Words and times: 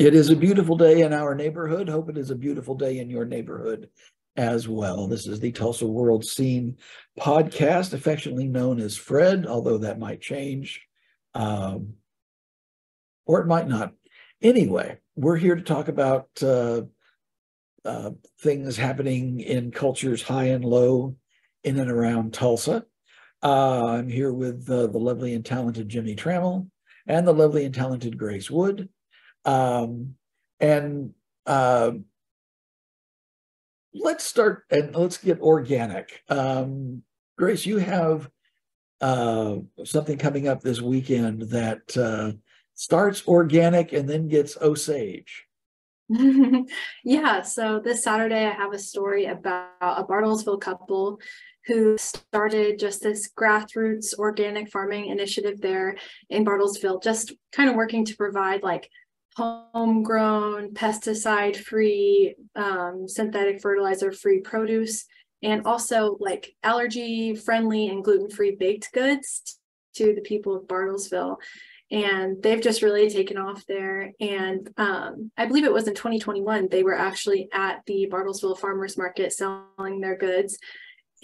It 0.00 0.14
is 0.14 0.30
a 0.30 0.34
beautiful 0.36 0.78
day 0.78 1.02
in 1.02 1.12
our 1.12 1.34
neighborhood. 1.34 1.86
Hope 1.86 2.08
it 2.08 2.16
is 2.16 2.30
a 2.30 2.34
beautiful 2.34 2.74
day 2.74 3.00
in 3.00 3.10
your 3.10 3.26
neighborhood 3.26 3.90
as 4.34 4.66
well. 4.66 5.06
This 5.06 5.26
is 5.26 5.40
the 5.40 5.52
Tulsa 5.52 5.86
World 5.86 6.24
Scene 6.24 6.78
podcast, 7.20 7.92
affectionately 7.92 8.48
known 8.48 8.80
as 8.80 8.96
Fred, 8.96 9.46
although 9.46 9.76
that 9.76 9.98
might 9.98 10.22
change 10.22 10.80
um, 11.34 11.96
or 13.26 13.42
it 13.42 13.46
might 13.46 13.68
not. 13.68 13.92
Anyway, 14.40 14.96
we're 15.16 15.36
here 15.36 15.54
to 15.54 15.60
talk 15.60 15.88
about 15.88 16.30
uh, 16.42 16.80
uh, 17.84 18.12
things 18.40 18.78
happening 18.78 19.40
in 19.40 19.70
cultures 19.70 20.22
high 20.22 20.44
and 20.44 20.64
low 20.64 21.14
in 21.62 21.78
and 21.78 21.90
around 21.90 22.32
Tulsa. 22.32 22.86
Uh, 23.42 23.88
I'm 23.88 24.08
here 24.08 24.32
with 24.32 24.64
the 24.64 24.86
lovely 24.86 25.34
and 25.34 25.44
talented 25.44 25.90
Jimmie 25.90 26.16
Tramel 26.16 26.70
and 27.06 27.28
the 27.28 27.34
lovely 27.34 27.66
and 27.66 27.74
talented 27.74 28.16
Grace 28.16 28.50
Wood. 28.50 28.88
Um, 29.44 30.14
and 30.58 31.14
uh, 31.46 31.92
let's 33.94 34.24
start 34.24 34.64
and 34.70 34.94
let's 34.94 35.18
get 35.18 35.40
organic. 35.40 36.22
Um, 36.28 37.02
Grace, 37.38 37.64
you 37.66 37.78
have 37.78 38.28
uh, 39.00 39.56
something 39.84 40.18
coming 40.18 40.48
up 40.48 40.60
this 40.60 40.80
weekend 40.80 41.42
that 41.50 41.96
uh, 41.96 42.32
starts 42.74 43.26
organic 43.26 43.92
and 43.92 44.08
then 44.08 44.28
gets 44.28 44.56
Osage. 44.60 45.46
yeah, 47.04 47.40
so 47.42 47.80
this 47.82 48.02
Saturday 48.02 48.44
I 48.44 48.52
have 48.52 48.72
a 48.72 48.78
story 48.78 49.26
about 49.26 49.70
a 49.80 50.04
Bartlesville 50.04 50.60
couple 50.60 51.20
who 51.66 51.96
started 51.98 52.78
just 52.78 53.02
this 53.02 53.30
grassroots 53.38 54.18
organic 54.18 54.70
farming 54.70 55.06
initiative 55.06 55.60
there 55.60 55.96
in 56.28 56.44
Bartlesville, 56.44 57.02
just 57.02 57.32
kind 57.52 57.70
of 57.70 57.76
working 57.76 58.04
to 58.06 58.16
provide 58.16 58.62
like 58.62 58.88
homegrown, 59.36 60.74
pesticide 60.74 61.56
free, 61.56 62.34
um, 62.56 63.06
synthetic 63.06 63.60
fertilizer 63.60 64.12
free 64.12 64.40
produce, 64.40 65.06
and 65.42 65.66
also 65.66 66.16
like 66.20 66.54
allergy 66.62 67.34
friendly 67.34 67.88
and 67.88 68.04
gluten 68.04 68.28
free 68.28 68.56
baked 68.56 68.92
goods 68.92 69.58
to 69.94 70.14
the 70.14 70.20
people 70.20 70.56
of 70.56 70.66
Bartlesville. 70.66 71.36
And 71.90 72.40
they've 72.40 72.60
just 72.60 72.82
really 72.82 73.10
taken 73.10 73.36
off 73.36 73.66
there. 73.66 74.12
And 74.20 74.68
um, 74.76 75.32
I 75.36 75.46
believe 75.46 75.64
it 75.64 75.72
was 75.72 75.88
in 75.88 75.94
2021, 75.94 76.68
they 76.68 76.84
were 76.84 76.94
actually 76.94 77.48
at 77.52 77.80
the 77.86 78.08
Bartlesville 78.10 78.58
Farmers 78.58 78.96
Market 78.96 79.32
selling 79.32 80.00
their 80.00 80.16
goods. 80.16 80.58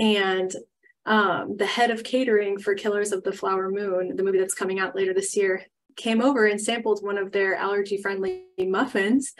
And 0.00 0.52
um, 1.04 1.56
the 1.56 1.66
head 1.66 1.92
of 1.92 2.02
catering 2.02 2.58
for 2.58 2.74
Killers 2.74 3.12
of 3.12 3.22
the 3.22 3.32
Flower 3.32 3.70
Moon, 3.70 4.16
the 4.16 4.24
movie 4.24 4.38
that's 4.38 4.54
coming 4.54 4.80
out 4.80 4.96
later 4.96 5.14
this 5.14 5.36
year, 5.36 5.64
came 5.96 6.22
over 6.22 6.46
and 6.46 6.60
sampled 6.60 7.02
one 7.02 7.18
of 7.18 7.32
their 7.32 7.54
allergy 7.56 7.96
friendly 7.96 8.44
muffins. 8.58 9.32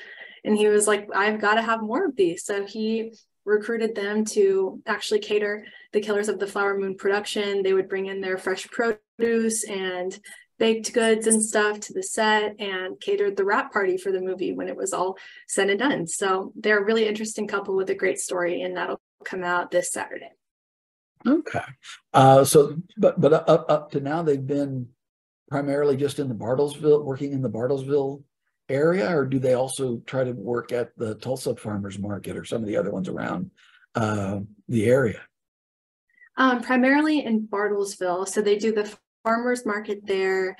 And 0.44 0.56
he 0.56 0.68
was 0.68 0.86
like, 0.86 1.08
I've 1.14 1.40
got 1.40 1.54
to 1.54 1.62
have 1.62 1.82
more 1.82 2.06
of 2.06 2.16
these. 2.16 2.44
So 2.44 2.64
he 2.64 3.12
recruited 3.44 3.94
them 3.94 4.24
to 4.24 4.80
actually 4.86 5.20
cater 5.20 5.64
the 5.92 6.00
Killers 6.00 6.28
of 6.28 6.38
the 6.38 6.46
Flower 6.46 6.78
Moon 6.78 6.96
production. 6.96 7.62
They 7.62 7.72
would 7.72 7.88
bring 7.88 8.06
in 8.06 8.20
their 8.20 8.38
fresh 8.38 8.68
produce 8.68 9.64
and 9.64 10.18
baked 10.58 10.92
goods 10.92 11.26
and 11.26 11.42
stuff 11.42 11.80
to 11.80 11.92
the 11.92 12.02
set 12.02 12.58
and 12.58 12.98
catered 13.00 13.36
the 13.36 13.44
wrap 13.44 13.72
party 13.72 13.96
for 13.96 14.10
the 14.10 14.20
movie 14.20 14.52
when 14.52 14.68
it 14.68 14.76
was 14.76 14.92
all 14.92 15.16
said 15.46 15.70
and 15.70 15.78
done. 15.78 16.06
So 16.06 16.52
they're 16.56 16.80
a 16.80 16.84
really 16.84 17.06
interesting 17.06 17.46
couple 17.46 17.76
with 17.76 17.90
a 17.90 17.94
great 17.94 18.18
story, 18.18 18.62
and 18.62 18.76
that'll 18.76 19.00
come 19.24 19.44
out 19.44 19.70
this 19.70 19.92
Saturday. 19.92 20.30
Okay. 21.26 21.60
Uh, 22.14 22.44
so, 22.44 22.76
but 22.96 23.20
but 23.20 23.32
up 23.32 23.66
up 23.68 23.90
to 23.92 24.00
now, 24.00 24.22
they've 24.22 24.46
been 24.46 24.88
primarily 25.48 25.96
just 25.96 26.18
in 26.18 26.28
the 26.28 26.34
Bartlesville, 26.34 27.04
working 27.04 27.32
in 27.32 27.42
the 27.42 27.50
Bartlesville 27.50 28.22
area, 28.68 29.08
or 29.14 29.24
do 29.26 29.38
they 29.38 29.54
also 29.54 29.98
try 30.06 30.24
to 30.24 30.32
work 30.32 30.72
at 30.72 30.96
the 30.96 31.14
Tulsa 31.16 31.54
Farmers 31.56 31.98
Market 31.98 32.36
or 32.36 32.44
some 32.44 32.62
of 32.62 32.68
the 32.68 32.76
other 32.76 32.90
ones 32.90 33.08
around 33.08 33.50
uh, 33.94 34.40
the 34.68 34.86
area? 34.86 35.20
Um, 36.36 36.62
primarily 36.62 37.24
in 37.24 37.46
Bartlesville. 37.46 38.28
So 38.28 38.42
they 38.42 38.58
do 38.58 38.72
the 38.72 38.92
farmers 39.24 39.64
market 39.64 40.00
there. 40.04 40.56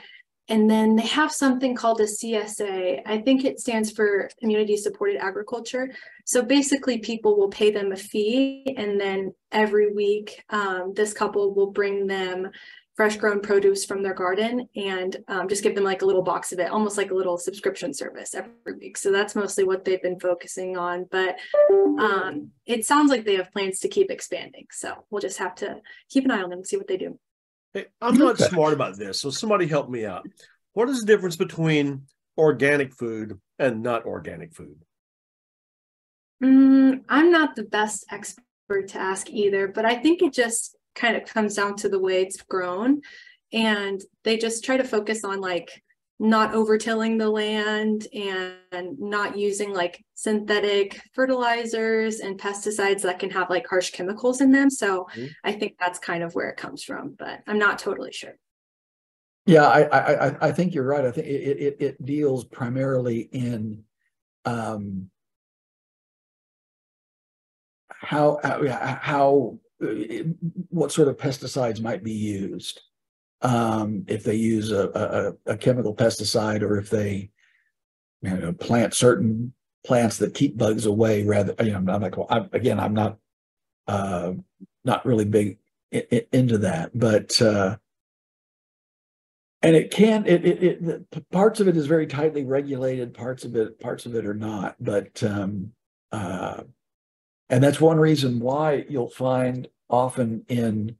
And 0.48 0.70
then 0.70 0.94
they 0.94 1.06
have 1.06 1.32
something 1.32 1.74
called 1.74 2.00
a 2.00 2.04
CSA. 2.04 3.02
I 3.04 3.18
think 3.18 3.44
it 3.44 3.58
stands 3.58 3.90
for 3.90 4.30
Community 4.38 4.76
Supported 4.76 5.16
Agriculture. 5.16 5.92
So 6.24 6.40
basically, 6.40 6.98
people 6.98 7.36
will 7.36 7.48
pay 7.48 7.72
them 7.72 7.90
a 7.90 7.96
fee, 7.96 8.74
and 8.76 9.00
then 9.00 9.34
every 9.50 9.92
week, 9.92 10.44
um, 10.50 10.92
this 10.94 11.12
couple 11.12 11.52
will 11.52 11.72
bring 11.72 12.06
them 12.06 12.48
fresh 12.96 13.16
grown 13.16 13.40
produce 13.40 13.84
from 13.84 14.02
their 14.02 14.14
garden 14.14 14.68
and 14.74 15.16
um, 15.28 15.48
just 15.48 15.62
give 15.62 15.74
them 15.74 15.84
like 15.84 16.00
a 16.00 16.06
little 16.06 16.22
box 16.22 16.52
of 16.52 16.58
it, 16.58 16.70
almost 16.70 16.96
like 16.96 17.10
a 17.10 17.14
little 17.14 17.36
subscription 17.36 17.92
service 17.92 18.34
every 18.34 18.72
week. 18.80 18.96
So 18.96 19.12
that's 19.12 19.36
mostly 19.36 19.64
what 19.64 19.84
they've 19.84 20.02
been 20.02 20.18
focusing 20.18 20.78
on. 20.78 21.06
But 21.10 21.36
um, 21.70 22.50
it 22.64 22.86
sounds 22.86 23.10
like 23.10 23.24
they 23.24 23.36
have 23.36 23.52
plans 23.52 23.80
to 23.80 23.88
keep 23.88 24.10
expanding. 24.10 24.66
So 24.70 25.04
we'll 25.10 25.20
just 25.20 25.38
have 25.38 25.54
to 25.56 25.76
keep 26.08 26.24
an 26.24 26.30
eye 26.30 26.42
on 26.42 26.48
them 26.48 26.60
and 26.60 26.66
see 26.66 26.78
what 26.78 26.88
they 26.88 26.96
do. 26.96 27.18
Hey, 27.74 27.86
I'm 28.00 28.16
not 28.16 28.38
smart 28.38 28.72
about 28.72 28.96
this, 28.96 29.20
so 29.20 29.28
somebody 29.28 29.66
help 29.66 29.90
me 29.90 30.06
out. 30.06 30.26
What 30.72 30.88
is 30.88 31.00
the 31.00 31.06
difference 31.06 31.36
between 31.36 32.06
organic 32.38 32.94
food 32.94 33.38
and 33.58 33.82
not 33.82 34.06
organic 34.06 34.54
food? 34.54 34.76
Mm, 36.42 37.02
I'm 37.08 37.30
not 37.30 37.56
the 37.56 37.64
best 37.64 38.06
expert 38.10 38.88
to 38.88 38.98
ask 38.98 39.28
either, 39.30 39.68
but 39.68 39.84
I 39.84 39.96
think 39.96 40.22
it 40.22 40.32
just 40.32 40.75
kind 40.96 41.16
of 41.16 41.24
comes 41.24 41.54
down 41.54 41.76
to 41.76 41.88
the 41.88 41.98
way 41.98 42.22
it's 42.22 42.42
grown. 42.42 43.02
And 43.52 44.02
they 44.24 44.36
just 44.38 44.64
try 44.64 44.76
to 44.76 44.84
focus 44.84 45.22
on 45.22 45.40
like 45.40 45.82
not 46.18 46.54
overtilling 46.54 47.18
the 47.18 47.28
land 47.28 48.06
and 48.14 48.98
not 48.98 49.36
using 49.36 49.72
like 49.74 50.02
synthetic 50.14 51.00
fertilizers 51.12 52.20
and 52.20 52.40
pesticides 52.40 53.02
that 53.02 53.18
can 53.18 53.30
have 53.30 53.50
like 53.50 53.66
harsh 53.68 53.90
chemicals 53.90 54.40
in 54.40 54.50
them. 54.50 54.70
So 54.70 55.06
mm-hmm. 55.14 55.26
i 55.44 55.52
think 55.52 55.76
that's 55.78 55.98
kind 55.98 56.22
of 56.22 56.34
where 56.34 56.48
it 56.48 56.56
comes 56.56 56.82
from 56.82 57.14
but 57.18 57.40
i'm 57.46 57.58
not 57.58 57.78
totally 57.78 58.12
sure. 58.12 58.34
Yeah 59.44 59.66
i 59.66 59.82
i 59.82 60.48
i 60.48 60.52
think 60.52 60.74
you're 60.74 60.84
right. 60.84 61.04
I 61.04 61.10
think 61.10 61.26
it 61.26 61.58
it, 61.58 61.76
it 61.80 62.04
deals 62.04 62.44
primarily 62.44 63.20
in 63.32 63.84
um 64.46 65.10
how 67.90 68.38
how 68.42 69.58
what 69.78 70.92
sort 70.92 71.08
of 71.08 71.16
pesticides 71.16 71.80
might 71.80 72.02
be 72.02 72.12
used 72.12 72.80
um, 73.42 74.04
if 74.08 74.24
they 74.24 74.34
use 74.34 74.72
a, 74.72 75.36
a, 75.46 75.52
a, 75.52 75.56
chemical 75.56 75.94
pesticide 75.94 76.62
or 76.62 76.78
if 76.78 76.88
they 76.88 77.30
you 78.22 78.30
know, 78.30 78.52
plant 78.54 78.94
certain 78.94 79.52
plants 79.84 80.16
that 80.18 80.34
keep 80.34 80.56
bugs 80.56 80.86
away 80.86 81.24
rather 81.24 81.54
you 81.62 81.70
know 81.70 81.92
i'm 81.92 82.00
well 82.00 82.26
I'm, 82.28 82.48
again 82.52 82.80
i'm 82.80 82.94
not 82.94 83.18
uh, 83.86 84.32
not 84.84 85.06
really 85.06 85.26
big 85.26 85.58
in, 85.92 86.02
in, 86.10 86.22
into 86.32 86.58
that 86.58 86.90
but 86.98 87.40
uh, 87.40 87.76
and 89.62 89.76
it 89.76 89.90
can 89.90 90.26
it, 90.26 90.44
it, 90.44 90.82
it 90.82 91.30
parts 91.30 91.60
of 91.60 91.68
it 91.68 91.76
is 91.76 91.86
very 91.86 92.06
tightly 92.06 92.44
regulated 92.44 93.14
parts 93.14 93.44
of 93.44 93.54
it 93.54 93.78
parts 93.78 94.06
of 94.06 94.14
it 94.16 94.26
are 94.26 94.34
not 94.34 94.74
but 94.80 95.22
um, 95.22 95.70
uh, 96.10 96.62
and 97.48 97.62
that's 97.62 97.80
one 97.80 97.98
reason 97.98 98.40
why 98.40 98.84
you'll 98.88 99.10
find 99.10 99.68
often 99.88 100.44
in 100.48 100.96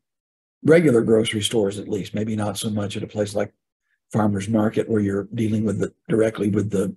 regular 0.63 1.03
grocery 1.03 1.43
stores, 1.43 1.79
at 1.79 1.89
least, 1.89 2.15
maybe 2.15 2.37
not 2.37 2.59
so 2.59 2.71
much 2.71 2.97
at 2.97 3.03
a 3.03 3.07
place 3.09 3.35
like 3.35 3.53
farmers 4.13 4.49
market 4.49 4.89
where 4.89 5.01
you're 5.01 5.29
dealing 5.35 5.65
with 5.65 5.79
the 5.79 5.93
directly 6.09 6.51
with 6.51 6.71
the 6.71 6.95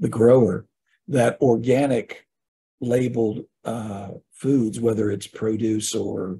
the 0.00 0.08
grower, 0.08 0.64
that 1.08 1.36
organic 1.40 2.26
labeled 2.80 3.44
uh, 3.64 4.10
foods, 4.32 4.78
whether 4.78 5.10
it's 5.10 5.26
produce 5.26 5.94
or 5.94 6.38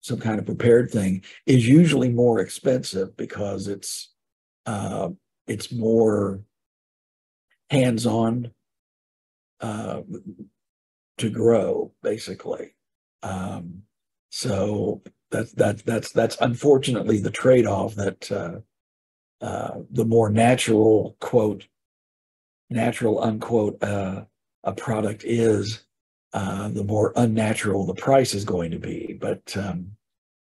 some 0.00 0.18
kind 0.18 0.40
of 0.40 0.46
prepared 0.46 0.90
thing, 0.90 1.22
is 1.46 1.68
usually 1.68 2.08
more 2.08 2.40
expensive 2.40 3.16
because 3.16 3.68
it's 3.68 4.12
uh, 4.66 5.10
it's 5.46 5.72
more 5.72 6.40
hands-on 7.70 8.50
uh, 9.60 10.00
to 11.18 11.30
grow, 11.30 11.92
basically. 12.02 12.74
Um, 13.22 13.82
so 14.30 15.02
that's 15.30 15.52
that's 15.52 15.82
that's 15.82 16.12
that's 16.12 16.36
unfortunately 16.40 17.18
the 17.18 17.30
trade-off 17.30 17.94
that 17.96 18.30
uh, 18.32 18.60
uh, 19.44 19.80
the 19.90 20.04
more 20.04 20.30
natural 20.30 21.16
quote 21.20 21.66
natural 22.70 23.22
unquote 23.22 23.82
uh, 23.82 24.24
a 24.64 24.72
product 24.72 25.24
is, 25.24 25.84
uh, 26.32 26.68
the 26.68 26.84
more 26.84 27.12
unnatural 27.16 27.86
the 27.86 27.94
price 27.94 28.34
is 28.34 28.44
going 28.44 28.70
to 28.70 28.78
be. 28.78 29.16
But 29.18 29.56
um, 29.56 29.92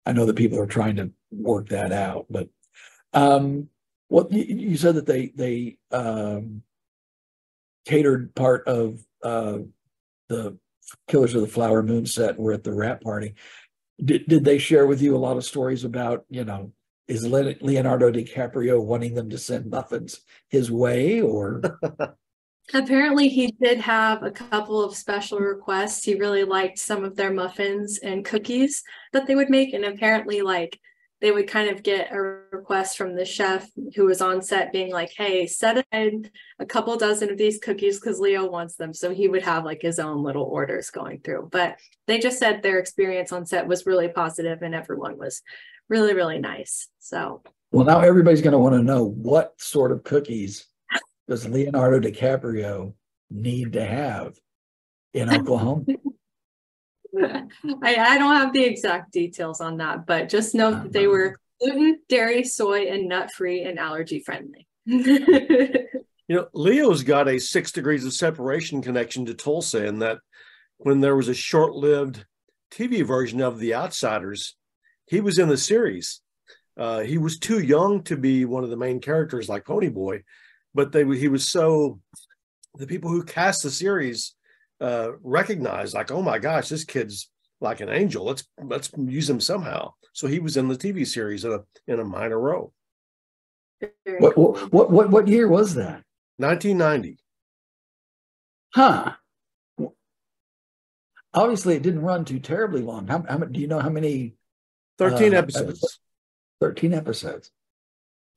I 0.05 0.13
know 0.13 0.25
that 0.25 0.35
people 0.35 0.59
are 0.59 0.67
trying 0.67 0.95
to 0.97 1.11
work 1.31 1.69
that 1.69 1.91
out. 1.91 2.25
But 2.29 2.49
um, 3.13 3.69
you, 4.09 4.43
you 4.43 4.77
said 4.77 4.95
that 4.95 5.05
they 5.05 5.31
they 5.35 5.77
um, 5.91 6.63
catered 7.85 8.33
part 8.35 8.67
of 8.67 8.99
uh, 9.23 9.59
the 10.31 10.57
Killers 11.07 11.35
of 11.35 11.41
the 11.41 11.47
Flower 11.47 11.83
Moon 11.83 12.05
set 12.05 12.39
were 12.39 12.53
at 12.53 12.63
the 12.63 12.73
wrap 12.73 13.01
party. 13.01 13.35
Did, 14.03 14.25
did 14.27 14.43
they 14.43 14.57
share 14.57 14.87
with 14.87 15.01
you 15.01 15.15
a 15.15 15.19
lot 15.19 15.37
of 15.37 15.45
stories 15.45 15.83
about, 15.83 16.25
you 16.29 16.43
know, 16.43 16.71
is 17.07 17.27
Leonardo 17.27 18.11
DiCaprio 18.11 18.81
wanting 18.81 19.13
them 19.13 19.29
to 19.29 19.37
send 19.37 19.69
muffins 19.69 20.21
his 20.49 20.71
way 20.71 21.21
or? 21.21 21.61
Apparently, 22.73 23.27
he 23.27 23.53
did 23.61 23.79
have 23.79 24.23
a 24.23 24.31
couple 24.31 24.81
of 24.81 24.95
special 24.95 25.39
requests. 25.39 26.05
He 26.05 26.15
really 26.15 26.45
liked 26.45 26.79
some 26.79 27.03
of 27.03 27.17
their 27.17 27.33
muffins 27.33 27.99
and 27.99 28.23
cookies 28.23 28.81
that 29.11 29.27
they 29.27 29.35
would 29.35 29.49
make. 29.49 29.73
And 29.73 29.83
apparently, 29.83 30.41
like, 30.41 30.79
they 31.21 31.31
would 31.31 31.47
kind 31.47 31.69
of 31.69 31.83
get 31.83 32.11
a 32.11 32.19
request 32.51 32.97
from 32.97 33.15
the 33.15 33.23
chef 33.23 33.69
who 33.95 34.05
was 34.05 34.21
on 34.21 34.41
set 34.41 34.71
being 34.71 34.91
like, 34.91 35.11
hey, 35.15 35.45
set 35.45 35.77
aside 35.77 36.31
a 36.59 36.65
couple 36.65 36.97
dozen 36.97 37.29
of 37.29 37.37
these 37.37 37.59
cookies 37.59 37.99
because 37.99 38.19
Leo 38.19 38.49
wants 38.49 38.75
them. 38.75 38.91
So 38.91 39.13
he 39.13 39.27
would 39.27 39.43
have 39.43 39.63
like 39.63 39.83
his 39.83 39.99
own 39.99 40.23
little 40.23 40.43
orders 40.43 40.89
going 40.89 41.19
through. 41.19 41.49
But 41.51 41.77
they 42.07 42.19
just 42.19 42.39
said 42.39 42.63
their 42.63 42.79
experience 42.79 43.31
on 43.31 43.45
set 43.45 43.67
was 43.67 43.85
really 43.85 44.07
positive 44.07 44.63
and 44.63 44.73
everyone 44.73 45.17
was 45.17 45.43
really, 45.89 46.15
really 46.15 46.39
nice. 46.39 46.87
So, 46.97 47.43
well, 47.71 47.85
now 47.85 47.99
everybody's 47.99 48.41
going 48.41 48.53
to 48.53 48.59
want 48.59 48.75
to 48.75 48.83
know 48.83 49.05
what 49.05 49.53
sort 49.61 49.91
of 49.91 50.03
cookies 50.03 50.65
does 51.27 51.47
Leonardo 51.47 51.99
DiCaprio 51.99 52.93
need 53.29 53.73
to 53.73 53.85
have 53.85 54.33
in 55.13 55.29
Oklahoma? 55.33 55.83
I, 57.17 57.47
I 57.81 58.17
don't 58.17 58.35
have 58.35 58.53
the 58.53 58.63
exact 58.63 59.11
details 59.11 59.61
on 59.61 59.77
that, 59.77 60.05
but 60.05 60.29
just 60.29 60.55
know 60.55 60.71
that 60.71 60.93
they 60.93 61.07
were 61.07 61.37
gluten, 61.59 61.99
dairy, 62.09 62.43
soy, 62.43 62.87
and 62.87 63.07
nut 63.07 63.31
free 63.31 63.63
and 63.63 63.79
allergy 63.79 64.19
friendly. 64.19 64.67
you 64.85 65.87
know, 66.29 66.47
Leo's 66.53 67.03
got 67.03 67.27
a 67.27 67.39
six 67.39 67.71
degrees 67.71 68.05
of 68.05 68.13
separation 68.13 68.81
connection 68.81 69.25
to 69.25 69.33
Tulsa 69.33 69.85
in 69.85 69.99
that 69.99 70.19
when 70.77 71.01
there 71.01 71.15
was 71.15 71.27
a 71.27 71.33
short 71.33 71.73
lived 71.73 72.25
TV 72.71 73.05
version 73.05 73.41
of 73.41 73.59
The 73.59 73.75
Outsiders, 73.75 74.55
he 75.05 75.21
was 75.21 75.37
in 75.37 75.49
the 75.49 75.57
series. 75.57 76.21
Uh, 76.77 77.01
he 77.01 77.17
was 77.17 77.37
too 77.37 77.59
young 77.59 78.01
to 78.03 78.15
be 78.15 78.45
one 78.45 78.63
of 78.63 78.69
the 78.69 78.77
main 78.77 78.99
characters 78.99 79.49
like 79.49 79.65
Pony 79.65 79.89
Boy, 79.89 80.23
but 80.73 80.91
they 80.91 81.03
he 81.17 81.27
was 81.27 81.47
so 81.47 81.99
the 82.75 82.87
people 82.87 83.11
who 83.11 83.23
cast 83.23 83.63
the 83.63 83.69
series 83.69 84.33
uh, 84.81 85.11
recognized 85.21 85.93
like, 85.93 86.11
oh 86.11 86.21
my 86.21 86.39
gosh, 86.39 86.69
this 86.69 86.83
kid's 86.83 87.29
like 87.61 87.79
an 87.79 87.89
angel. 87.89 88.25
Let's 88.25 88.43
let's 88.61 88.89
use 88.97 89.29
him 89.29 89.39
somehow. 89.39 89.93
So 90.13 90.27
he 90.27 90.39
was 90.39 90.57
in 90.57 90.67
the 90.67 90.75
TV 90.75 91.07
series 91.07 91.45
in 91.45 91.53
a 91.53 91.59
in 91.87 91.99
a 91.99 92.05
minor 92.05 92.39
role. 92.39 92.73
What 94.19 94.37
what 94.37 94.91
what 94.91 95.09
what 95.09 95.27
year 95.27 95.47
was 95.47 95.75
that? 95.75 96.03
1990. 96.37 97.17
Huh. 98.73 99.13
Obviously, 101.33 101.75
it 101.75 101.83
didn't 101.83 102.01
run 102.01 102.25
too 102.25 102.39
terribly 102.39 102.81
long. 102.81 103.07
How, 103.07 103.23
how 103.27 103.37
do 103.37 103.59
you 103.59 103.67
know 103.67 103.79
how 103.79 103.89
many? 103.89 104.35
13 104.97 105.33
uh, 105.33 105.37
episodes. 105.37 105.99
13 106.59 106.93
episodes. 106.93 107.51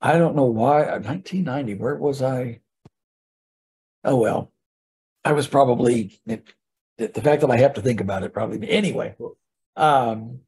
I 0.01 0.17
don't 0.17 0.35
know 0.35 0.45
why. 0.45 0.83
1990. 0.83 1.73
Uh, 1.73 1.77
where 1.77 1.95
was 1.95 2.21
I? 2.21 2.61
Oh 4.03 4.17
well, 4.17 4.51
I 5.25 5.33
was 5.33 5.47
probably 5.47 6.21
the 6.27 7.21
fact 7.21 7.41
that 7.41 7.49
I 7.49 7.57
have 7.57 7.73
to 7.73 7.81
think 7.81 7.99
about 7.99 8.23
it. 8.23 8.31
Probably 8.31 8.69
anyway. 8.69 9.15
Um, 9.75 10.41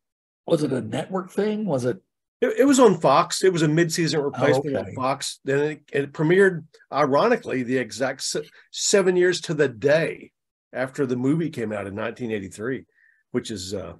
was 0.46 0.64
it 0.64 0.72
a 0.72 0.82
network 0.82 1.32
thing? 1.32 1.66
Was 1.66 1.84
it? 1.84 1.98
It, 2.40 2.60
it 2.60 2.66
was 2.66 2.80
on 2.80 3.00
Fox. 3.00 3.44
It 3.44 3.52
was 3.52 3.64
a 3.64 3.68
mid-season 3.68 4.22
replacement 4.22 4.76
oh, 4.76 4.80
okay. 4.80 4.90
on 4.90 4.96
Fox. 4.96 5.40
Then 5.44 5.60
it, 5.72 5.82
it, 5.92 6.14
premiered, 6.14 6.66
ironically, 6.94 7.64
the 7.64 7.78
exact 7.78 8.22
se- 8.22 8.48
seven 8.72 9.16
years 9.16 9.42
to 9.42 9.56
the 9.56 9.68
day 9.68 10.32
after 10.72 11.08
the 11.08 11.16
movie 11.16 11.50
came 11.50 11.72
out 11.72 11.88
in 11.88 11.96
1983, 11.96 12.86
which 13.32 13.50
is 13.50 13.74
uh, 13.74 13.94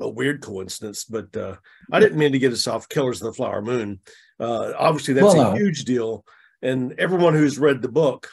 a 0.00 0.08
weird 0.08 0.42
coincidence. 0.42 1.04
But 1.04 1.34
uh, 1.36 1.56
I 1.92 2.00
didn't 2.00 2.18
mean 2.18 2.32
to 2.32 2.40
get 2.40 2.52
us 2.52 2.66
off 2.66 2.88
Killers 2.88 3.22
of 3.22 3.26
the 3.26 3.34
Flower 3.34 3.62
Moon. 3.62 4.00
Uh, 4.40 4.72
obviously, 4.76 5.14
that's 5.14 5.34
well, 5.34 5.52
a 5.52 5.54
no. 5.54 5.56
huge 5.56 5.84
deal, 5.84 6.24
and 6.60 6.98
everyone 6.98 7.34
who's 7.34 7.60
read 7.60 7.80
the 7.80 7.88
book 7.88 8.28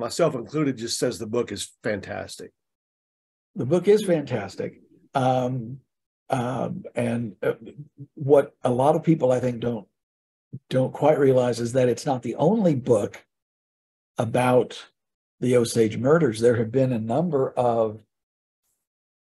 myself 0.00 0.34
included, 0.34 0.76
just 0.76 0.98
says 0.98 1.18
the 1.18 1.26
book 1.26 1.52
is 1.52 1.72
fantastic. 1.82 2.52
The 3.54 3.66
book 3.66 3.88
is 3.88 4.04
fantastic. 4.04 4.80
Um, 5.14 5.80
um, 6.28 6.84
and 6.94 7.34
uh, 7.42 7.54
what 8.14 8.54
a 8.62 8.70
lot 8.70 8.94
of 8.94 9.02
people 9.02 9.32
I 9.32 9.40
think 9.40 9.60
don't 9.60 9.86
don't 10.68 10.92
quite 10.92 11.18
realize 11.18 11.60
is 11.60 11.72
that 11.72 11.88
it's 11.88 12.06
not 12.06 12.22
the 12.22 12.34
only 12.36 12.74
book 12.74 13.24
about 14.18 14.86
the 15.40 15.56
Osage 15.56 15.96
murders. 15.96 16.40
There 16.40 16.56
have 16.56 16.70
been 16.70 16.92
a 16.92 16.98
number 16.98 17.50
of 17.50 18.02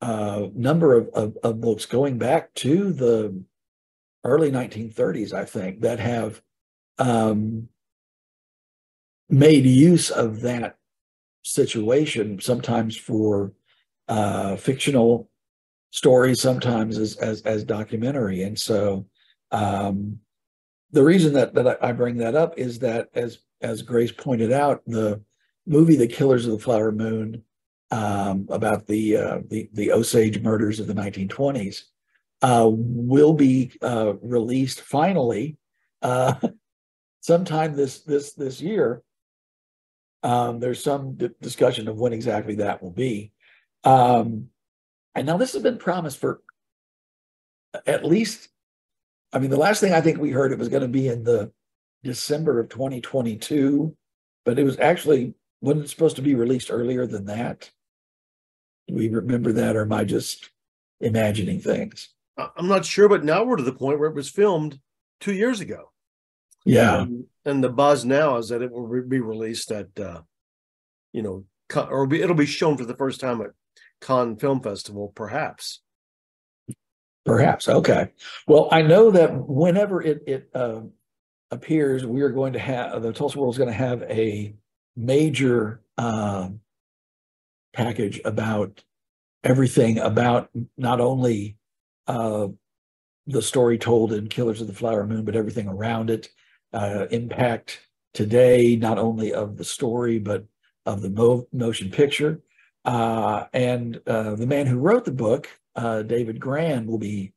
uh, 0.00 0.48
number 0.54 0.94
of, 0.94 1.08
of, 1.10 1.36
of 1.42 1.60
books 1.60 1.86
going 1.86 2.18
back 2.18 2.52
to 2.54 2.92
the 2.92 3.42
early 4.22 4.50
1930s, 4.50 5.32
I 5.32 5.44
think, 5.44 5.80
that 5.80 5.98
have 5.98 6.42
um, 6.98 7.68
made 9.28 9.64
use 9.64 10.10
of 10.10 10.40
that 10.42 10.76
situation 11.42 12.40
sometimes 12.40 12.96
for 12.96 13.52
uh, 14.08 14.56
fictional 14.56 15.30
stories, 15.90 16.40
sometimes 16.40 16.98
as, 16.98 17.16
as, 17.16 17.42
as 17.42 17.64
documentary. 17.64 18.42
And 18.42 18.58
so 18.58 19.06
um, 19.50 20.18
the 20.90 21.02
reason 21.02 21.32
that 21.34 21.54
that 21.54 21.82
I 21.82 21.92
bring 21.92 22.16
that 22.18 22.34
up 22.34 22.58
is 22.58 22.78
that 22.80 23.08
as 23.14 23.38
as 23.60 23.82
Grace 23.82 24.12
pointed 24.12 24.52
out, 24.52 24.82
the 24.86 25.20
movie 25.66 25.96
"The 25.96 26.06
Killers 26.06 26.46
of 26.46 26.52
the 26.52 26.58
Flower 26.58 26.92
Moon" 26.92 27.42
um, 27.90 28.46
about 28.50 28.86
the, 28.86 29.16
uh, 29.16 29.38
the 29.48 29.68
the 29.72 29.92
Osage 29.92 30.40
murders 30.40 30.80
of 30.80 30.86
the 30.86 30.94
1920s 30.94 31.82
uh, 32.42 32.68
will 32.70 33.32
be 33.32 33.72
uh, 33.82 34.14
released 34.22 34.80
finally 34.82 35.56
uh, 36.02 36.34
sometime 37.20 37.74
this 37.76 38.00
this 38.02 38.32
this 38.34 38.60
year 38.60 39.02
um, 40.24 40.58
there's 40.58 40.82
some 40.82 41.14
d- 41.14 41.28
discussion 41.40 41.86
of 41.86 41.98
when 41.98 42.14
exactly 42.14 42.56
that 42.56 42.82
will 42.82 42.90
be. 42.90 43.30
Um, 43.84 44.48
and 45.14 45.26
now 45.26 45.36
this 45.36 45.52
has 45.52 45.62
been 45.62 45.76
promised 45.76 46.18
for 46.18 46.40
at 47.86 48.04
least, 48.04 48.48
I 49.32 49.38
mean, 49.38 49.50
the 49.50 49.58
last 49.58 49.80
thing 49.80 49.92
I 49.92 50.00
think 50.00 50.18
we 50.18 50.30
heard 50.30 50.50
it 50.50 50.58
was 50.58 50.70
going 50.70 50.82
to 50.82 50.88
be 50.88 51.08
in 51.08 51.24
the 51.24 51.52
December 52.02 52.58
of 52.58 52.70
2022, 52.70 53.94
but 54.46 54.58
it 54.58 54.64
was 54.64 54.78
actually, 54.78 55.34
wasn't 55.60 55.90
supposed 55.90 56.16
to 56.16 56.22
be 56.22 56.34
released 56.34 56.70
earlier 56.70 57.06
than 57.06 57.26
that? 57.26 57.70
Do 58.88 58.94
we 58.94 59.08
remember 59.08 59.52
that, 59.52 59.76
or 59.76 59.82
am 59.82 59.92
I 59.92 60.04
just 60.04 60.50
imagining 61.00 61.60
things? 61.60 62.10
I'm 62.36 62.68
not 62.68 62.86
sure, 62.86 63.08
but 63.08 63.24
now 63.24 63.44
we're 63.44 63.56
to 63.56 63.62
the 63.62 63.72
point 63.72 63.98
where 63.98 64.08
it 64.08 64.16
was 64.16 64.30
filmed 64.30 64.80
two 65.20 65.34
years 65.34 65.60
ago. 65.60 65.92
Yeah. 66.64 67.06
And 67.44 67.62
the 67.62 67.68
buzz 67.68 68.04
now 68.04 68.36
is 68.36 68.48
that 68.48 68.62
it 68.62 68.70
will 68.72 69.02
be 69.02 69.20
released 69.20 69.70
at, 69.70 69.88
uh, 69.98 70.22
you 71.12 71.22
know, 71.22 71.44
or 71.76 72.12
it'll 72.12 72.34
be 72.34 72.46
shown 72.46 72.76
for 72.76 72.84
the 72.84 72.96
first 72.96 73.20
time 73.20 73.40
at 73.40 73.50
Cannes 74.00 74.38
Film 74.38 74.60
Festival, 74.62 75.12
perhaps. 75.14 75.80
Perhaps. 77.24 77.68
Okay. 77.68 78.10
Well, 78.46 78.68
I 78.70 78.82
know 78.82 79.10
that 79.10 79.34
whenever 79.34 80.02
it 80.02 80.22
it 80.26 80.50
uh, 80.54 80.80
appears, 81.50 82.04
we 82.04 82.20
are 82.20 82.30
going 82.30 82.52
to 82.52 82.58
have 82.58 83.02
the 83.02 83.12
Tulsa 83.12 83.38
World 83.38 83.54
is 83.54 83.58
going 83.58 83.70
to 83.70 83.74
have 83.74 84.02
a 84.02 84.54
major 84.94 85.80
uh, 85.96 86.50
package 87.72 88.20
about 88.24 88.84
everything 89.42 89.98
about 89.98 90.50
not 90.76 91.00
only 91.00 91.56
uh, 92.06 92.48
the 93.26 93.42
story 93.42 93.78
told 93.78 94.12
in 94.12 94.28
Killers 94.28 94.60
of 94.60 94.66
the 94.66 94.74
Flower 94.74 95.06
Moon, 95.06 95.24
but 95.24 95.36
everything 95.36 95.68
around 95.68 96.10
it 96.10 96.28
uh, 96.74 97.06
impact 97.10 97.80
today, 98.12 98.76
not 98.76 98.98
only 98.98 99.32
of 99.32 99.56
the 99.56 99.64
story, 99.64 100.18
but 100.18 100.44
of 100.84 101.00
the 101.00 101.10
mo- 101.10 101.46
motion 101.52 101.90
picture. 101.90 102.40
Uh, 102.84 103.44
and 103.52 104.00
uh, 104.06 104.34
the 104.34 104.46
man 104.46 104.66
who 104.66 104.78
wrote 104.78 105.04
the 105.04 105.12
book, 105.12 105.48
uh, 105.76 106.02
David 106.02 106.38
Grann, 106.40 106.86
will 106.86 106.98
be 106.98 107.32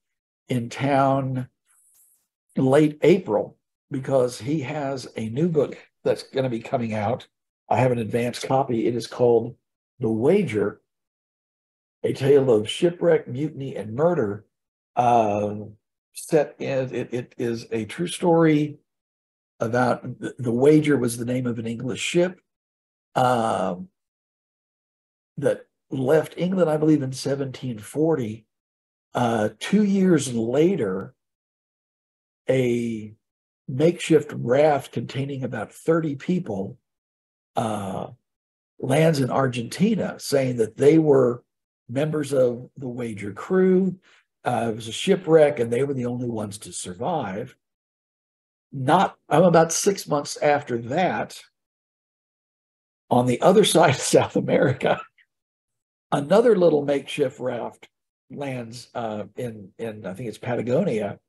in 0.49 0.69
town 0.69 1.47
late 2.57 2.97
April 3.03 3.57
because 3.91 4.39
he 4.39 4.61
has 4.61 5.07
a 5.15 5.29
new 5.29 5.47
book 5.47 5.77
that's 6.03 6.23
going 6.23 6.43
to 6.43 6.49
be 6.49 6.59
coming 6.59 6.93
out. 6.93 7.27
I 7.69 7.77
have 7.77 7.91
an 7.91 7.99
advanced 7.99 8.47
copy. 8.47 8.87
It 8.87 8.95
is 8.95 9.07
called 9.07 9.55
The 9.99 10.09
Wager, 10.09 10.81
a 12.03 12.13
tale 12.13 12.51
of 12.51 12.69
shipwreck, 12.69 13.27
mutiny, 13.27 13.75
and 13.75 13.93
murder. 13.93 14.45
Uh, 14.95 15.55
set 16.13 16.55
in 16.57 16.93
it, 16.93 17.13
it 17.13 17.35
is 17.37 17.67
a 17.71 17.85
true 17.85 18.07
story 18.07 18.79
about 19.59 20.19
the, 20.19 20.35
the 20.37 20.51
wager 20.51 20.97
was 20.97 21.17
the 21.17 21.25
name 21.25 21.47
of 21.47 21.59
an 21.59 21.67
English 21.67 21.99
ship 21.99 22.39
um, 23.15 23.89
that 25.37 25.65
left 25.89 26.35
England, 26.37 26.69
I 26.69 26.77
believe, 26.77 26.97
in 26.97 27.09
1740. 27.09 28.45
Uh, 29.13 29.49
two 29.59 29.83
years 29.83 30.33
later, 30.33 31.15
a 32.49 33.13
makeshift 33.67 34.31
raft 34.33 34.91
containing 34.91 35.43
about 35.43 35.73
30 35.73 36.15
people 36.15 36.77
uh, 37.55 38.07
lands 38.79 39.19
in 39.19 39.31
Argentina, 39.31 40.19
saying 40.19 40.57
that 40.57 40.77
they 40.77 40.99
were 40.99 41.43
members 41.89 42.33
of 42.33 42.69
the 42.77 42.87
wager 42.87 43.31
crew. 43.31 43.97
Uh, 44.45 44.69
it 44.71 44.75
was 44.75 44.87
a 44.87 44.93
shipwreck, 44.93 45.59
and 45.59 45.71
they 45.71 45.83
were 45.83 45.93
the 45.93 46.05
only 46.05 46.29
ones 46.29 46.57
to 46.59 46.71
survive 46.71 47.55
not 48.71 49.15
I'm 49.29 49.43
about 49.43 49.71
six 49.71 50.07
months 50.07 50.37
after 50.37 50.77
that. 50.77 51.39
On 53.09 53.25
the 53.25 53.41
other 53.41 53.63
side 53.75 53.91
of 53.91 54.01
South 54.01 54.35
America, 54.35 55.01
another 56.11 56.55
little 56.55 56.83
makeshift 56.83 57.39
raft 57.39 57.87
lands 58.29 58.89
uh, 58.93 59.23
in 59.35 59.69
in 59.77 60.05
I 60.05 60.13
think 60.13 60.29
it's 60.29 60.37
Patagonia, 60.37 61.19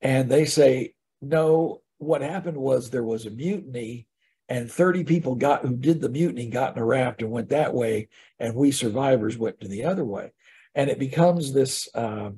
and 0.00 0.30
they 0.30 0.44
say 0.44 0.94
no. 1.20 1.82
What 1.98 2.22
happened 2.22 2.56
was 2.56 2.88
there 2.88 3.04
was 3.04 3.26
a 3.26 3.30
mutiny, 3.30 4.06
and 4.48 4.70
thirty 4.70 5.04
people 5.04 5.34
got 5.34 5.62
who 5.62 5.76
did 5.76 6.00
the 6.00 6.08
mutiny 6.08 6.48
got 6.48 6.76
in 6.76 6.82
a 6.82 6.84
raft 6.84 7.22
and 7.22 7.30
went 7.30 7.50
that 7.50 7.74
way, 7.74 8.08
and 8.38 8.54
we 8.54 8.70
survivors 8.70 9.36
went 9.36 9.60
to 9.60 9.68
the 9.68 9.84
other 9.84 10.04
way, 10.04 10.32
and 10.74 10.88
it 10.88 10.98
becomes 10.98 11.52
this 11.52 11.88
uh, 11.94 12.30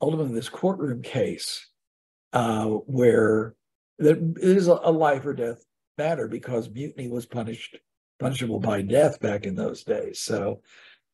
ultimately 0.00 0.34
this 0.34 0.48
courtroom 0.48 1.02
case 1.02 1.69
uh, 2.32 2.66
where 2.66 3.54
that 3.98 4.34
is 4.40 4.66
a, 4.66 4.74
life 4.74 5.26
or 5.26 5.34
death 5.34 5.64
matter 5.98 6.28
because 6.28 6.70
mutiny 6.70 7.08
was 7.08 7.26
punished 7.26 7.76
punishable 8.18 8.60
by 8.60 8.82
death 8.82 9.20
back 9.20 9.46
in 9.46 9.54
those 9.54 9.82
days. 9.82 10.20
So 10.20 10.60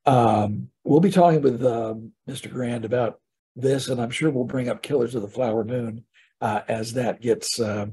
um, 0.04 0.68
we'll 0.84 1.00
be 1.00 1.10
talking 1.10 1.42
with 1.42 1.64
um, 1.64 2.12
Mr. 2.28 2.50
Grann 2.50 2.84
about 2.84 3.20
this, 3.54 3.88
and 3.88 4.00
I'm 4.00 4.10
sure 4.10 4.30
we'll 4.30 4.44
bring 4.44 4.68
up 4.68 4.82
Killers 4.82 5.14
of 5.14 5.22
the 5.22 5.28
Flower 5.28 5.64
Moon 5.64 6.04
uh, 6.40 6.60
as 6.68 6.94
that 6.94 7.20
gets 7.20 7.58
uh, 7.60 7.86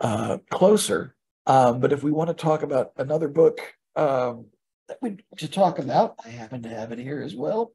uh, 0.00 0.38
closer. 0.50 1.14
Um, 1.46 1.80
but 1.80 1.92
if 1.92 2.02
we 2.02 2.10
want 2.10 2.28
to 2.28 2.34
talk 2.34 2.62
about 2.62 2.92
another 2.96 3.28
book 3.28 3.60
um, 3.96 4.46
that 4.88 4.98
we 5.00 5.18
to 5.38 5.48
talk 5.48 5.78
about, 5.78 6.16
I 6.24 6.28
happen 6.28 6.62
to 6.62 6.68
have 6.68 6.92
it 6.92 6.98
here 6.98 7.22
as 7.22 7.34
well. 7.34 7.72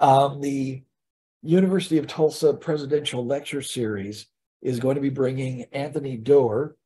Um, 0.00 0.40
the 0.40 0.82
University 1.42 1.98
of 1.98 2.06
Tulsa 2.06 2.54
Presidential 2.54 3.26
Lecture 3.26 3.62
Series 3.62 4.26
is 4.62 4.78
going 4.78 4.94
to 4.94 5.00
be 5.00 5.08
bringing 5.10 5.64
Anthony 5.72 6.16
Doerr, 6.16 6.76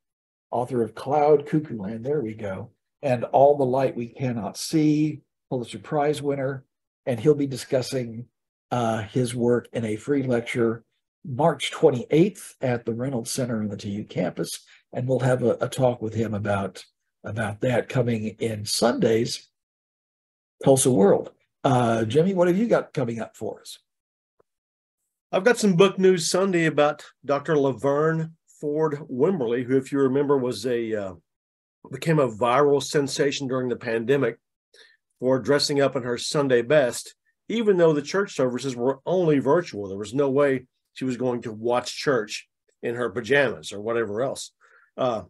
author 0.49 0.81
of 0.81 0.95
Cloud 0.95 1.45
Cuckoo 1.45 1.77
Land, 1.77 2.03
there 2.03 2.21
we 2.21 2.33
go, 2.33 2.71
and 3.03 3.23
All 3.25 3.55
the 3.55 3.63
Light 3.63 3.95
We 3.95 4.07
Cannot 4.07 4.57
See, 4.57 5.21
Pulitzer 5.49 5.77
Prize 5.77 6.23
winner, 6.23 6.65
and 7.05 7.19
he'll 7.19 7.35
be 7.35 7.45
discussing 7.45 8.25
uh, 8.71 9.03
his 9.03 9.35
work 9.35 9.69
in 9.73 9.85
a 9.85 9.95
free 9.95 10.23
lecture 10.23 10.83
March 11.23 11.71
28th 11.71 12.55
at 12.59 12.85
the 12.85 12.93
Reynolds 12.93 13.29
Center 13.29 13.59
on 13.59 13.67
the 13.67 13.77
TU 13.77 14.05
campus, 14.05 14.65
and 14.91 15.07
we'll 15.07 15.19
have 15.19 15.43
a, 15.43 15.51
a 15.61 15.69
talk 15.69 16.01
with 16.01 16.13
him 16.13 16.33
about 16.33 16.83
about 17.23 17.59
that 17.61 17.89
coming 17.89 18.27
in 18.39 18.65
Sunday's 18.65 19.49
Tulsa 20.63 20.89
World. 20.89 21.31
Uh, 21.63 22.05
Jimmie, 22.05 22.33
what 22.33 22.47
have 22.47 22.57
you 22.57 22.67
got 22.67 22.93
coming 22.93 23.19
up 23.19 23.35
for 23.35 23.59
us? 23.59 23.79
I've 25.29 25.43
got 25.43 25.57
some 25.57 25.75
book 25.75 25.99
news 25.99 26.29
Sunday 26.29 26.67
about 26.67 27.03
Dr. 27.25 27.57
Laverne 27.57 28.37
Ford 28.61 28.99
Wimberly, 29.11 29.65
who, 29.65 29.75
if 29.75 29.91
you 29.91 29.99
remember, 29.99 30.37
was 30.37 30.65
a 30.65 30.95
uh, 30.95 31.13
became 31.91 32.19
a 32.19 32.29
viral 32.29 32.81
sensation 32.81 33.45
during 33.45 33.67
the 33.67 33.75
pandemic 33.75 34.37
for 35.19 35.37
dressing 35.39 35.81
up 35.81 35.97
in 35.97 36.03
her 36.03 36.17
Sunday 36.17 36.61
best, 36.61 37.13
even 37.49 37.75
though 37.75 37.91
the 37.91 38.01
church 38.01 38.35
services 38.35 38.77
were 38.77 39.01
only 39.05 39.39
virtual. 39.39 39.89
There 39.89 39.97
was 39.97 40.13
no 40.13 40.29
way 40.29 40.65
she 40.93 41.03
was 41.03 41.17
going 41.17 41.41
to 41.41 41.51
watch 41.51 41.97
church 41.97 42.47
in 42.81 42.95
her 42.95 43.09
pajamas 43.09 43.73
or 43.73 43.81
whatever 43.81 44.21
else. 44.21 44.53
Uh, 44.95 45.23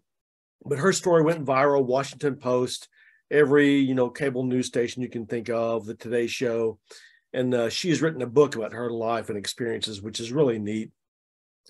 but 0.64 0.78
her 0.78 0.94
story 0.94 1.24
went 1.24 1.44
viral. 1.44 1.84
Washington 1.84 2.36
Post, 2.36 2.88
every 3.32 3.78
you 3.78 3.96
know 3.96 4.12
cable 4.12 4.44
news 4.44 4.68
station 4.68 5.02
you 5.02 5.10
can 5.10 5.26
think 5.26 5.50
of, 5.50 5.88
the 5.88 5.96
Today 5.96 6.28
Show, 6.28 6.78
and 7.38 7.54
uh, 7.54 7.70
has 7.70 8.02
written 8.02 8.24
a 8.24 8.28
book 8.28 8.56
about 8.56 8.74
her 8.74 8.90
life 8.90 9.30
and 9.30 9.38
experiences, 9.38 10.02
which 10.02 10.20
is 10.20 10.32
really 10.32 10.58
neat 10.58 10.90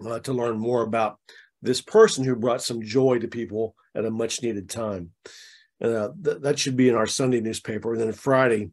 uh, 0.05 0.17
to 0.19 0.31
learn 0.31 0.57
more 0.57 0.81
about 0.81 1.19
this 1.61 1.81
person 1.81 2.23
who 2.23 2.37
brought 2.37 2.63
some 2.63 2.81
joy 2.81 3.19
to 3.19 3.27
people 3.27 3.75
at 3.93 4.05
a 4.05 4.09
much 4.09 4.41
needed 4.41 4.69
time. 4.69 5.11
Uh, 5.83 6.09
th- 6.23 6.37
that 6.41 6.57
should 6.57 6.77
be 6.77 6.87
in 6.87 6.95
our 6.95 7.05
Sunday 7.05 7.41
newspaper. 7.41 7.91
And 7.91 8.01
then 8.01 8.13
Friday, 8.13 8.71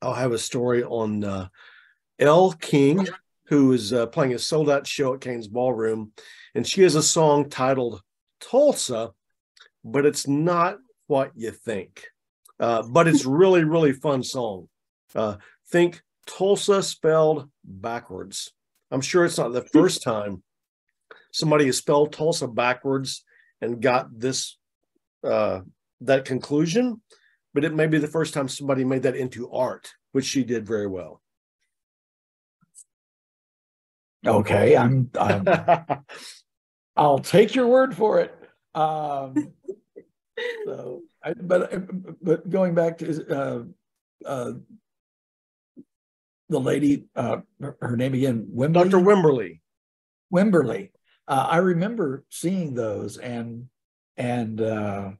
I'll 0.00 0.14
have 0.14 0.32
a 0.32 0.38
story 0.38 0.82
on 0.82 1.24
uh, 1.24 1.48
King, 2.58 3.06
who 3.48 3.72
is 3.72 3.92
uh, 3.92 4.06
playing 4.06 4.32
a 4.32 4.38
sold 4.38 4.70
out 4.70 4.86
show 4.86 5.12
at 5.12 5.20
Cain's 5.20 5.46
Ballroom. 5.46 6.12
And 6.54 6.66
she 6.66 6.80
has 6.82 6.94
a 6.94 7.02
song 7.02 7.50
titled 7.50 8.00
Tulsa, 8.40 9.10
but 9.84 10.06
it's 10.06 10.26
not 10.26 10.78
what 11.06 11.32
you 11.34 11.50
think. 11.50 12.06
Uh, 12.58 12.82
but 12.82 13.08
it's 13.08 13.26
really, 13.26 13.62
really 13.62 13.92
fun 13.92 14.22
song. 14.22 14.68
Uh, 15.14 15.36
think 15.70 16.00
Tulsa 16.26 16.82
spelled 16.82 17.48
backwards. 17.64 18.52
I'm 18.90 19.00
sure 19.00 19.24
it's 19.24 19.38
not 19.38 19.52
the 19.52 19.62
first 19.62 20.02
time 20.02 20.42
somebody 21.32 21.66
has 21.66 21.78
spelled 21.78 22.12
Tulsa 22.12 22.46
backwards 22.46 23.24
and 23.60 23.82
got 23.82 24.18
this 24.18 24.58
uh, 25.24 25.60
that 26.02 26.24
conclusion, 26.24 27.00
but 27.54 27.64
it 27.64 27.74
may 27.74 27.86
be 27.86 27.98
the 27.98 28.06
first 28.06 28.34
time 28.34 28.48
somebody 28.48 28.84
made 28.84 29.02
that 29.02 29.16
into 29.16 29.50
art, 29.50 29.92
which 30.12 30.26
she 30.26 30.44
did 30.44 30.66
very 30.66 30.86
well. 30.86 31.22
Okay, 34.26 34.76
I'm, 34.76 35.10
I'm 35.18 35.46
I'll 36.96 37.18
take 37.18 37.54
your 37.54 37.66
word 37.66 37.94
for 37.94 38.20
it. 38.20 38.34
Um, 38.74 39.52
so, 40.64 41.02
I, 41.22 41.34
but 41.34 42.22
but 42.22 42.48
going 42.48 42.74
back 42.74 42.98
to 42.98 43.26
uh, 43.28 43.62
uh, 44.24 44.52
the 46.48 46.60
lady, 46.60 47.06
uh, 47.16 47.38
her 47.80 47.96
name 47.96 48.14
again, 48.14 48.48
Wimberly. 48.54 48.90
Dr. 48.90 48.98
Wimberly. 48.98 49.60
Wimberly. 50.32 50.90
Uh, 51.26 51.46
I 51.50 51.56
remember 51.58 52.24
seeing 52.28 52.74
those 52.74 53.16
and 53.16 53.68
and 54.16 54.60
uh, 54.60 55.12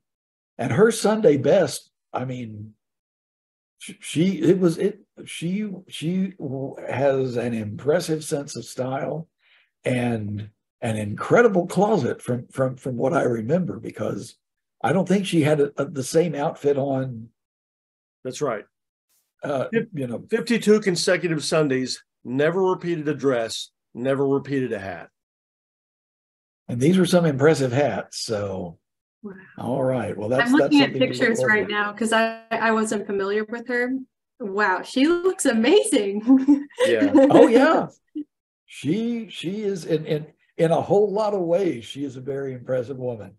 and 0.58 0.72
her 0.72 0.90
Sunday 0.90 1.36
best. 1.36 1.90
I 2.12 2.24
mean, 2.24 2.74
she 3.78 4.40
it 4.40 4.58
was 4.58 4.78
it 4.78 5.00
she 5.24 5.70
she 5.88 6.34
has 6.88 7.36
an 7.36 7.54
impressive 7.54 8.24
sense 8.24 8.56
of 8.56 8.64
style 8.64 9.28
and 9.84 10.50
an 10.80 10.96
incredible 10.96 11.66
closet 11.66 12.20
from 12.20 12.46
from 12.48 12.76
from 12.76 12.96
what 12.96 13.14
I 13.14 13.22
remember 13.22 13.78
because 13.78 14.36
I 14.82 14.92
don't 14.92 15.08
think 15.08 15.26
she 15.26 15.40
had 15.42 15.60
a, 15.60 15.72
a, 15.78 15.86
the 15.86 16.04
same 16.04 16.34
outfit 16.34 16.76
on. 16.76 17.28
That's 18.22 18.42
right. 18.42 18.64
Uh, 19.44 19.68
you 19.72 20.06
know, 20.06 20.24
52 20.30 20.80
consecutive 20.80 21.44
Sundays, 21.44 22.02
never 22.24 22.62
repeated 22.62 23.06
a 23.08 23.14
dress, 23.14 23.70
never 23.94 24.26
repeated 24.26 24.72
a 24.72 24.78
hat. 24.78 25.10
And 26.68 26.80
these 26.80 26.96
were 26.96 27.06
some 27.06 27.26
impressive 27.26 27.72
hats. 27.72 28.20
So, 28.20 28.78
wow. 29.22 29.34
all 29.58 29.82
right. 29.82 30.16
Well, 30.16 30.28
that's 30.28 30.50
I'm 30.50 30.56
looking 30.56 30.78
that's 30.78 30.92
at 30.92 30.98
pictures 30.98 31.44
right 31.44 31.68
now 31.68 31.92
because 31.92 32.12
I, 32.12 32.40
I 32.50 32.72
wasn't 32.72 33.06
familiar 33.06 33.44
with 33.44 33.68
her. 33.68 33.92
Wow, 34.40 34.82
she 34.82 35.06
looks 35.06 35.46
amazing. 35.46 36.66
yeah. 36.86 37.12
Oh, 37.30 37.48
yeah. 37.48 37.88
She 38.66 39.28
she 39.28 39.62
is 39.62 39.84
in 39.84 40.04
in 40.06 40.26
in 40.56 40.70
a 40.70 40.80
whole 40.80 41.12
lot 41.12 41.34
of 41.34 41.42
ways. 41.42 41.84
She 41.84 42.04
is 42.04 42.16
a 42.16 42.20
very 42.20 42.54
impressive 42.54 42.96
woman. 42.96 43.36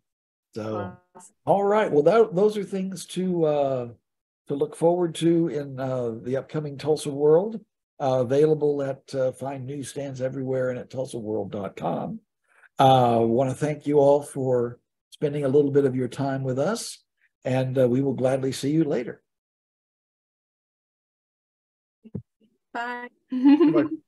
So, 0.53 0.95
awesome. 1.15 1.35
all 1.45 1.63
right. 1.63 1.91
Well, 1.91 2.03
that, 2.03 2.33
those 2.33 2.57
are 2.57 2.63
things 2.63 3.05
to 3.07 3.45
uh, 3.45 3.88
to 4.47 4.55
look 4.55 4.75
forward 4.75 5.15
to 5.15 5.47
in 5.47 5.79
uh, 5.79 6.15
the 6.21 6.37
upcoming 6.37 6.77
Tulsa 6.77 7.11
World. 7.11 7.59
Uh, 7.97 8.19
available 8.19 8.83
at 8.83 9.15
uh, 9.15 9.31
fine 9.31 9.65
newsstands 9.65 10.19
everywhere 10.19 10.69
and 10.69 10.77
at 10.77 10.89
tulsaworld.com. 10.89 12.19
I 12.77 12.83
uh, 12.83 13.19
want 13.19 13.49
to 13.51 13.55
thank 13.55 13.87
you 13.87 13.99
all 13.99 14.21
for 14.21 14.79
spending 15.11 15.45
a 15.45 15.47
little 15.47 15.71
bit 15.71 15.85
of 15.85 15.95
your 15.95 16.09
time 16.09 16.43
with 16.43 16.59
us, 16.59 17.01
and 17.45 17.79
uh, 17.79 17.87
we 17.87 18.01
will 18.01 18.13
gladly 18.13 18.51
see 18.51 18.71
you 18.71 18.83
later. 18.83 19.23
Bye. 22.73 23.07
Bye. 23.31 23.85